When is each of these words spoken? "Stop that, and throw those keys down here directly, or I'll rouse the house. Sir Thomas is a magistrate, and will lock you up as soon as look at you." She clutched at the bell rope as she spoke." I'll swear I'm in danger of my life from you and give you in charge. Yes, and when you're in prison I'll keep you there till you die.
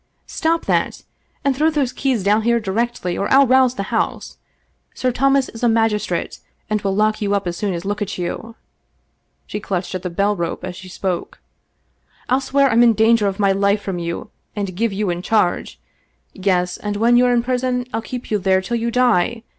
"Stop 0.25 0.65
that, 0.65 1.03
and 1.45 1.55
throw 1.55 1.69
those 1.69 1.93
keys 1.93 2.23
down 2.23 2.41
here 2.41 2.59
directly, 2.59 3.15
or 3.15 3.31
I'll 3.31 3.45
rouse 3.45 3.75
the 3.75 3.93
house. 3.93 4.37
Sir 4.95 5.11
Thomas 5.11 5.47
is 5.49 5.61
a 5.61 5.69
magistrate, 5.69 6.39
and 6.71 6.81
will 6.81 6.95
lock 6.95 7.21
you 7.21 7.35
up 7.35 7.45
as 7.45 7.55
soon 7.55 7.75
as 7.75 7.85
look 7.85 8.01
at 8.01 8.17
you." 8.17 8.55
She 9.45 9.59
clutched 9.59 9.93
at 9.93 10.01
the 10.01 10.09
bell 10.09 10.35
rope 10.35 10.63
as 10.63 10.75
she 10.75 10.89
spoke." 10.89 11.39
I'll 12.29 12.41
swear 12.41 12.71
I'm 12.71 12.81
in 12.81 12.93
danger 12.93 13.27
of 13.27 13.37
my 13.39 13.51
life 13.51 13.83
from 13.83 13.99
you 13.99 14.31
and 14.55 14.75
give 14.75 14.91
you 14.91 15.11
in 15.11 15.21
charge. 15.21 15.79
Yes, 16.33 16.77
and 16.77 16.95
when 16.97 17.15
you're 17.15 17.31
in 17.31 17.43
prison 17.43 17.85
I'll 17.93 18.01
keep 18.01 18.31
you 18.31 18.39
there 18.39 18.59
till 18.61 18.77
you 18.77 18.89
die. 18.89 19.43